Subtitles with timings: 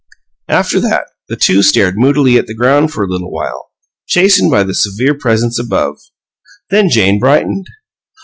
[0.47, 3.71] After that, the two stared moodily at the ground for a little while,
[4.07, 5.99] chastened by the severe presence above;
[6.71, 7.67] then Jane brightened.